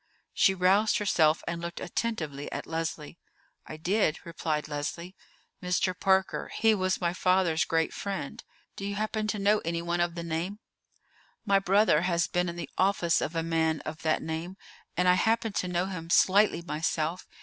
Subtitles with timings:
[0.33, 3.19] She roused herself and looked attentively at Leslie.
[3.67, 5.15] "I did," replied Leslie.
[5.61, 5.93] "Mr.
[5.93, 8.43] Parker—he was my father's great friend.
[8.75, 10.57] Do you happen to know anyone of the name?"
[11.45, 14.57] "My brother has been in the office of a man of that name,
[14.97, 17.27] and I happen to know him slightly myself.